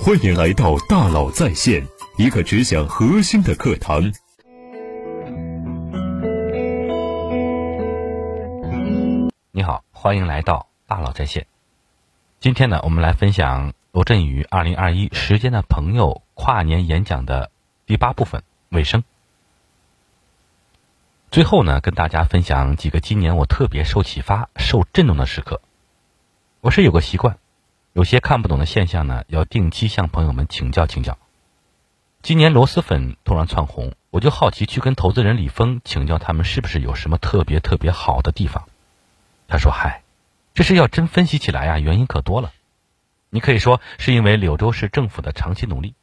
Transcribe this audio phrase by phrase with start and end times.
[0.00, 1.86] 欢迎来到大佬在线，
[2.16, 4.12] 一个只讲核心的课堂。
[9.52, 11.46] 你好，欢迎来到大佬在线。
[12.40, 17.52] 今天呢，我们来分享罗振宇二零二一时间的朋友跨年演讲的
[17.86, 19.04] 第八部分尾声。
[21.30, 25.60] 最后呢，跟大家分享几个今年我特别受启发、受震动的时刻。
[26.60, 27.38] 我是有个习惯。
[27.94, 31.18] 有些看不懂的现象呢，要定期向朋友们请教请教。
[32.22, 38.66] 今年螺蛳粉突然窜红，我就好奇去跟投资人李峰请教，他们是不是有什么特别特别好的地方？
[39.46, 40.02] 他说：“嗨，
[40.54, 42.52] 这是要真分析起来呀，原因可多了。
[43.28, 45.94] 你可以说是因为柳州市政府的长期努力，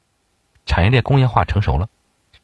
[0.68, 1.88] 产业链工业化成熟了；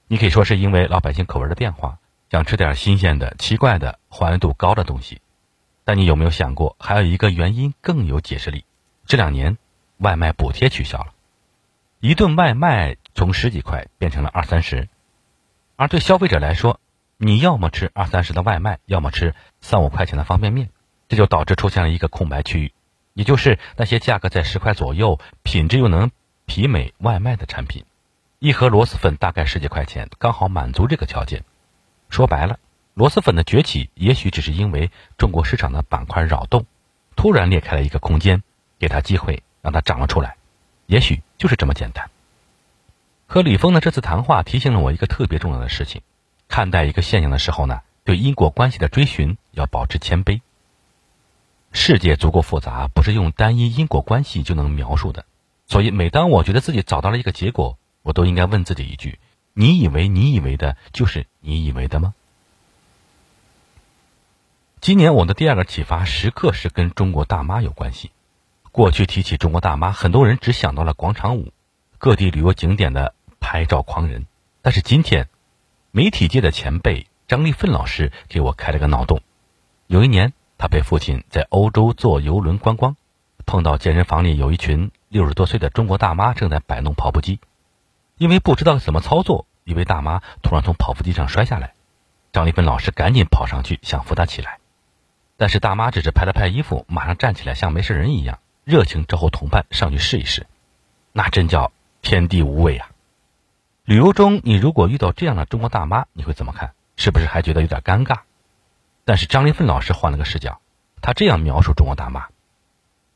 [0.08, 2.00] 你可以说是因为老百姓口味的变化，
[2.32, 5.22] 想吃点新鲜的、奇怪的、还原度高的东西。
[5.84, 8.66] 但你有没有想过，还有一个原因更有解释力？”
[9.08, 9.58] 这两年，
[9.98, 11.14] 外卖补贴取消了，
[12.00, 14.90] 一顿外卖从十几块变成了二三十，
[15.76, 16.80] 而对消费者来说，
[17.18, 20.70] 你要么吃二三十的外卖，要么吃三五块钱的方便面，
[21.08, 22.74] 这就导致出现了一个空白区域，
[23.14, 26.10] 也就是那些价格在十块左右、品质又能
[26.48, 27.86] 媲美外卖的产品，
[28.40, 31.44] 一盒螺蛳粉大概十几块钱，刚好满足这个条件。
[32.10, 32.58] 说白了，
[32.96, 36.66] 螺蛳粉的崛起也许只是因为中国市场的板块扰动，
[37.16, 38.42] 突然裂开了一个空间。
[38.86, 40.38] 给他机会，让他长了出来，
[40.86, 42.12] 也许就是这么简单。
[43.26, 46.04] 和李峰的这次谈话提醒了我一个特别重要的事情：
[46.48, 50.42] 看待一个现象的时候呢，对因果关系的追寻要保持谦卑。
[51.72, 55.26] 世界足够复杂，不是用单一因果关系就能描述的。
[55.66, 59.18] 所以，每当我觉得自己找到了一个结果，我都应该问自己一句：
[59.54, 62.14] 你以为你以为的，就是你以为的吗？
[64.80, 68.12] 今年我的第二个启发时刻是跟中国大妈有关系。
[68.76, 71.54] 过去提起中国大妈，很多人只想到了广场舞、
[71.98, 74.26] 各地旅游景点的拍照狂人。
[74.62, 75.30] 但是今天，
[75.92, 79.22] 媒体界的前辈张立奋老师给我开了个脑洞。
[79.88, 82.98] 有一年，他陪父亲在欧洲坐游轮观光，
[83.46, 87.40] 碰到健身房里有一群六十多岁的中国大妈正在摆弄跑步机。
[88.18, 91.76] 因为不知道怎么操作，一位大妈突然从跑步机上摔下来，
[92.34, 94.60] 张立奋老师赶紧跑上去想扶她起来，
[95.38, 98.38] 但是大妈只是拍了拍衣服，马上站起来像没事人一样。
[98.66, 100.48] 热情招呼同伴上去试一试，
[101.14, 101.72] 那真叫
[102.02, 102.90] 天地无畏啊！
[103.84, 106.74] 旅游中，你如果遇到这样的中国大妈，你会怎么看？
[106.98, 108.22] 是不是还觉得有点尴尬？
[109.04, 110.60] 但是张立奋老师换了个视角，
[111.00, 112.30] 他这样描述中国大妈：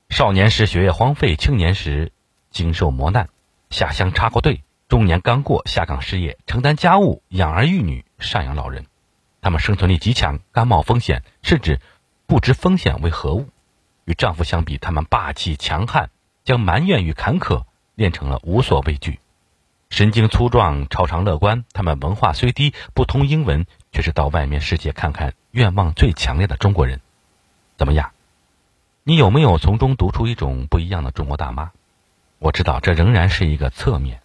[0.09, 2.11] 少年时学业荒废，青年时
[2.51, 3.29] 经受磨难，
[3.71, 8.85] 下乡插过队，中年刚过下岗失业，承担家务，养儿育女，赡养老人。
[9.41, 11.79] 他们生存力极强，甘冒风险，甚至
[12.27, 13.49] 不知风险为何物。
[14.09, 16.09] 与丈夫相比，他们霸气强悍，
[16.43, 19.19] 将埋怨与坎坷练成了无所畏惧；
[19.91, 21.63] 神经粗壮，超常乐观。
[21.73, 27.01] 他们文化虽低，不通英文，却是到外面世界看看愿望最强烈的中国人。
[27.77, 28.09] 怎么样？
[29.03, 31.69] 你有没有从中读出一种不一样的中国大妈？
[32.39, 34.21] 我知道这仍然是一个侧面，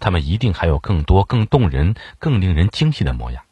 [0.00, 3.44] 他们一定还有更多、更动人、更令人惊喜的模样。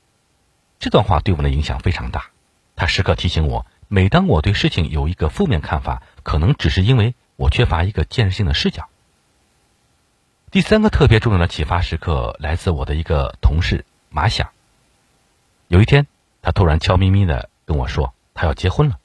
[0.78, 2.31] 这段话对我们的影响非常大，
[2.75, 3.66] 它时刻提醒我。
[3.94, 8.88] 每当我对事情有一个负面看法，可能只是因为我缺乏一个建设性的视角。
[10.50, 14.50] 第三个特别重要的启发时刻来自我的一个同事马想。
[15.69, 16.09] 有一天，
[16.43, 18.99] 他突然悄咪咪的跟我说他要结婚了，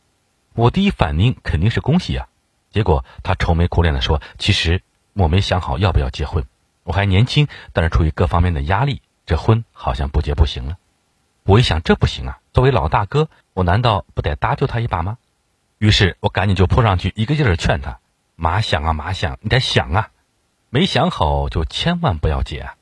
[0.55, 2.27] 我第一反应肯定是恭喜啊。
[2.71, 4.81] 结果他愁眉苦脸的说：“其实
[5.13, 6.45] 我没想好要不要结婚，
[6.83, 10.79] 我还年轻，但是出于各方面的压力，这婚好像不结不行了。”
[11.45, 12.39] 我一想，这不行啊！
[12.53, 13.27] 作为老大哥，
[13.59, 15.17] 我难道不得搭救他一把吗？
[15.79, 17.99] 于是我赶紧就扑上去，一个劲儿劝他
[18.37, 20.11] ：“马想啊，马想，你得想啊！
[20.69, 22.75] 没想好就千万不要结啊！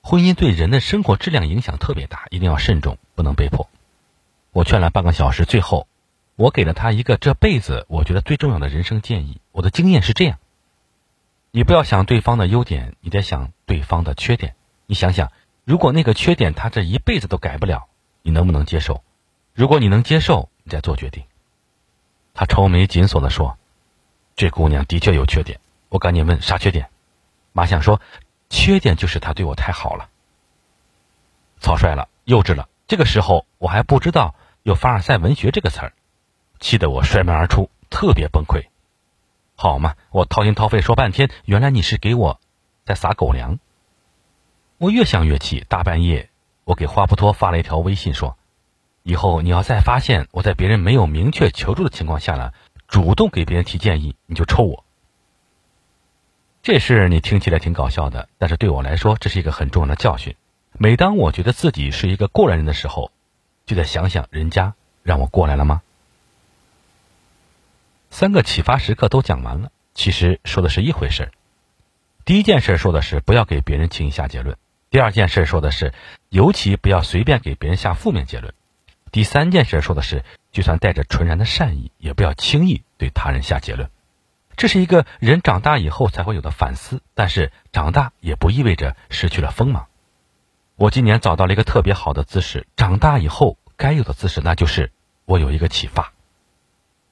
[0.00, 3.68] 婚姻对人的生活质量影响特别大，一定要慎重，不能被迫。”
[4.52, 5.88] 我劝了半个小时，最后
[6.36, 9.40] 我给了他一个这辈子我觉得最重要的人生建议。
[9.50, 10.38] 我的经验是这样：
[11.50, 14.54] 你不要想对方的优点，你得想对方的缺点。
[14.86, 15.32] 你想想，
[15.64, 17.88] 如果那个缺点他这一辈子都改不了。
[18.24, 19.02] 你能不能接受？
[19.54, 21.24] 如果你能接受，你再做决定。
[22.34, 23.58] 他愁眉紧锁的说
[24.34, 25.60] ：“这姑娘的确有缺点。”
[25.90, 26.88] 我赶紧问：“啥缺点？”
[27.52, 28.00] 马想说
[28.48, 30.08] ：“缺点就是她对我太好了。”
[31.60, 32.68] 草率了，幼稚了。
[32.86, 35.92] 这个时候我还不知道有凡尔赛文学这个词儿，
[36.58, 38.66] 气得我摔门而出，特别崩溃。
[39.54, 42.40] 好嘛，我掏心掏肺说半天，原来你是给我
[42.84, 43.58] 在撒狗粮。
[44.78, 46.30] 我越想越气，大半夜。
[46.64, 48.38] 我给花不托发了一条微信说
[49.02, 52.52] ：“以后你要再发现我在别人没有明确求助的情况下呢，
[52.88, 54.84] 主动给别人提建议，你就抽我。”
[56.62, 60.36] 这事你听起来挺搞笑的，但是对我来说，这是一个很重要的教训。
[60.78, 63.10] 每当我觉得自己是一个过来人的时候，
[63.66, 65.82] 就得想想人家让我过来了吗？
[68.10, 71.32] 三个启发时刻都讲完了，其实说的是一回事。
[72.24, 74.54] 第一件事说的是不要给别人轻易下结论；
[74.90, 75.92] 第二件事说的是
[76.28, 78.52] 尤其不要随便给别人下负面结论；
[79.12, 83.90] 第三件事说的是就算带着纯然的善意，也不要轻易对他人下结论。
[84.56, 89.86] 这是一个人长大以后才会有的反思，但是长大也不意味着失去了锋芒。
[90.76, 94.90] 我今年找到了一个特别好的姿势，长大以后该有的姿势，那就是
[95.26, 96.14] 我有一个启发。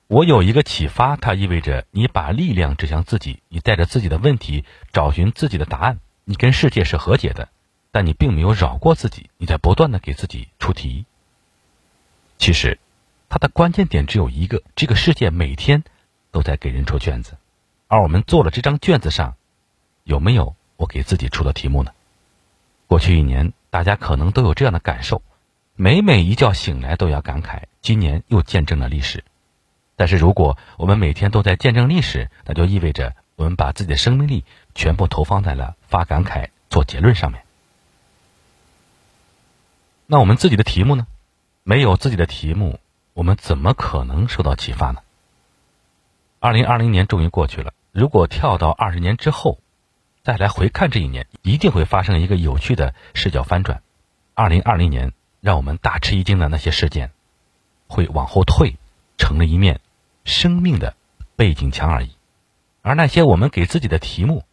[0.07, 7.49] 我有一个启发，它意味着你把力量指向自己，你带着自己的问题找寻自己的答案，你跟世界是和解的，
[7.93, 11.05] 但你并没有绕过自己，你在不断的给自己出题。
[12.41, 12.81] 其实，
[13.29, 15.85] 它的关键点只有一个：这个世界每天。
[16.33, 17.37] 都在给人出卷子，
[17.89, 19.35] 而我们做了这张卷子上，
[20.05, 21.91] 有没有我给自己出的题目呢？
[22.87, 25.23] 过去一年，大家可能都有这样的感受：
[25.75, 29.25] 每每一觉醒来，都要感慨今年又见证了历史。
[29.97, 34.45] 但是，如果我们每天都在见证历史，那就意味着我们把自己的生命力
[34.77, 37.43] 全部投放在了发感慨、做结论上面。
[40.07, 41.09] 那我们自己的题目呢？
[41.63, 42.81] 没有自己的题目，
[43.13, 45.01] 我们怎么可能受到启发呢？
[46.39, 47.73] 二零二零年终于过去了。
[47.93, 49.59] 如果跳到二十年之后，
[50.23, 53.83] 再来回看这一年，一定会发生一个有趣的视角翻转。
[54.35, 57.11] 二零二零年让我们大吃一惊的那些事件，
[57.89, 58.77] 会往后退，
[59.19, 59.81] 成了一面
[60.25, 60.95] 生命的
[61.37, 62.17] 背景墙而已。
[62.81, 64.45] 而那些我们给自己的题目，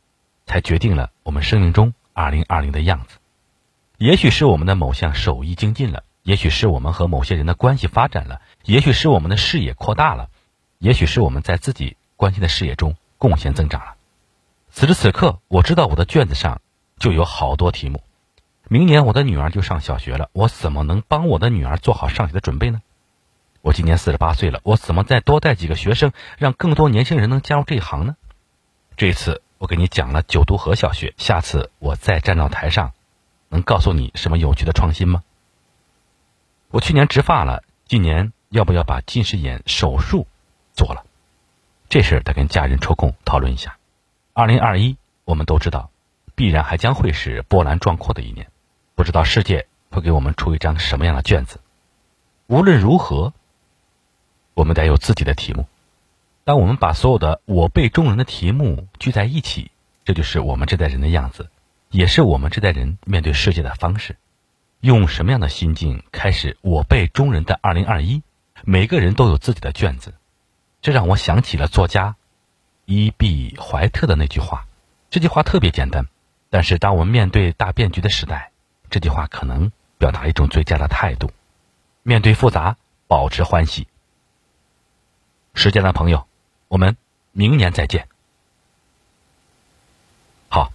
[0.45, 3.19] 才决定了我们生命中二零二零的样子。
[3.97, 10.27] 也许是我们的某项手艺精进了，也许是我们和某些人的关系发展了，也许是我们的视野扩大了。
[10.77, 13.95] 也许是我们在自己关心的事业中贡献增长了。
[14.69, 16.59] 此时此刻，我知道我的卷子上
[16.99, 18.03] 就有好多题目。
[18.67, 22.81] 明年我的女儿就上小学了，我怎么能帮我的女儿做好上学的准备呢？
[23.61, 28.17] 我今年四十八岁了，我怎么再多带几个学生，让更多年轻人能加入这一行呢？
[28.97, 32.91] 这次我给你讲了九渡河小学，下次我再站到台上，
[33.47, 35.23] 能告诉你什么有趣的创新吗？
[36.69, 40.27] 我去年植发了，今年要不要把近视眼手术？
[40.73, 41.05] 做了，
[41.89, 43.77] 这事得跟家人抽空讨论一下。
[44.33, 45.89] 二零二一，我们都知道，
[46.35, 48.47] 必然还将会是波澜壮阔的一年，
[48.95, 51.61] 不知道世界会给我们出一张什么样的卷子。
[52.47, 53.33] 无论如何，
[54.53, 55.65] 我们得有自己的题目。
[56.43, 59.71] 当我们把所有的我辈中人的题目聚在一起，
[60.03, 61.49] 这就是我们这代人的样子，
[61.89, 64.17] 也是我们这代人面对世界的方式。
[64.79, 68.21] 用什么样的心境开始我辈中人的二零二一？
[68.63, 70.13] 每个人都有自己的卷子。
[70.81, 72.15] 这让我想起了作家
[72.85, 74.65] 伊壁怀特的那句话。
[75.09, 76.07] 这句话特别简单，
[76.49, 78.51] 但是当我们面对大变局的时代，
[78.89, 81.31] 这句话可能表达一种最佳的态度：
[82.03, 82.77] 面对复杂，
[83.07, 83.87] 保持欢喜。
[85.53, 86.27] 时间的朋友，
[86.67, 86.97] 我们
[87.31, 88.07] 明年再见。
[90.49, 90.71] 好，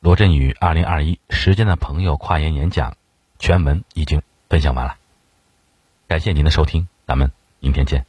[0.00, 2.94] 罗振宇二零二一时间的朋友跨年演讲
[3.38, 4.20] 全文已经
[4.50, 4.96] 分享完了，
[6.08, 8.04] 感谢您的收听，咱们明天见。